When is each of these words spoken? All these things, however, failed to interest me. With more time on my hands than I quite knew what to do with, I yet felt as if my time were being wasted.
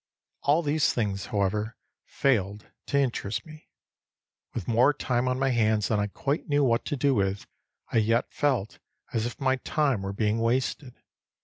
All 0.41 0.63
these 0.63 0.91
things, 0.91 1.27
however, 1.27 1.77
failed 2.05 2.71
to 2.87 2.97
interest 2.97 3.45
me. 3.45 3.69
With 4.55 4.67
more 4.67 4.95
time 4.95 5.27
on 5.27 5.37
my 5.37 5.49
hands 5.49 5.89
than 5.89 5.99
I 5.99 6.07
quite 6.07 6.49
knew 6.49 6.63
what 6.63 6.85
to 6.85 6.97
do 6.97 7.13
with, 7.13 7.45
I 7.91 7.97
yet 7.97 8.33
felt 8.33 8.79
as 9.13 9.27
if 9.27 9.39
my 9.39 9.57
time 9.57 10.01
were 10.01 10.11
being 10.13 10.39
wasted. 10.39 10.95